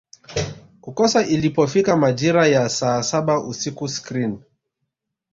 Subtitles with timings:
[0.81, 4.39] kukosa ilipofika majira ya saa saba usiku screen